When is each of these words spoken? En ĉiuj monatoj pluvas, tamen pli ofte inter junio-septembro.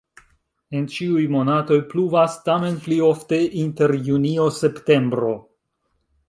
En 0.77 0.85
ĉiuj 0.93 1.25
monatoj 1.35 1.77
pluvas, 1.91 2.37
tamen 2.47 2.79
pli 2.87 2.97
ofte 3.09 3.39
inter 3.65 3.95
junio-septembro. 4.09 5.31